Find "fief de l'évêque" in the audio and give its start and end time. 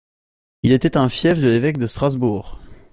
1.09-1.77